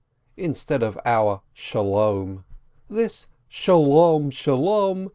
instead 0.35 0.81
of 0.81 0.97
our 1.05 1.43
Sholom. 1.55 2.43
This 2.89 3.27
"Shalom! 3.47 4.31
Shalom!" 4.31 5.09